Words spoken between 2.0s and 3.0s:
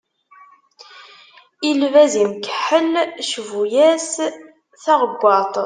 imkeḥḥel,